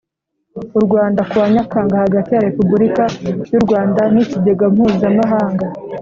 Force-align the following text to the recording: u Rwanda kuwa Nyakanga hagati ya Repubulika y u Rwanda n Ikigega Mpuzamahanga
u 0.77 0.79
Rwanda 0.85 1.21
kuwa 1.29 1.45
Nyakanga 1.53 1.95
hagati 2.03 2.29
ya 2.33 2.43
Repubulika 2.47 3.03
y 3.53 3.55
u 3.59 3.61
Rwanda 3.65 4.01
n 4.13 4.15
Ikigega 4.23 4.65
Mpuzamahanga 4.73 5.65